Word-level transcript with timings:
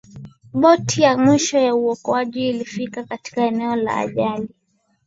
boti 0.61 1.01
ya 1.01 1.17
mwisho 1.17 1.57
ya 1.57 1.75
uokoaji 1.75 2.49
ilifika 2.49 3.03
katika 3.03 3.41
eneo 3.45 3.75
la 3.75 3.97
ajali 3.97 4.49